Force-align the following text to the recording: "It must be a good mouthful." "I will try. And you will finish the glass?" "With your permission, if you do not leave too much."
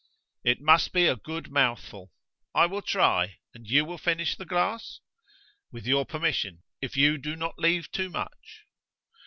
"It 0.43 0.59
must 0.59 0.93
be 0.93 1.05
a 1.05 1.15
good 1.15 1.51
mouthful." 1.51 2.11
"I 2.55 2.65
will 2.65 2.81
try. 2.81 3.37
And 3.53 3.67
you 3.67 3.85
will 3.85 3.99
finish 3.99 4.35
the 4.35 4.45
glass?" 4.47 4.99
"With 5.71 5.85
your 5.85 6.07
permission, 6.07 6.63
if 6.81 6.97
you 6.97 7.19
do 7.19 7.35
not 7.35 7.59
leave 7.59 7.91
too 7.91 8.09
much." 8.09 8.65